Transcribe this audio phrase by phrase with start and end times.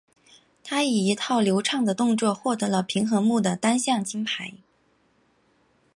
[0.63, 4.55] 她以一套流畅的动作获得了平衡木的单项金牌。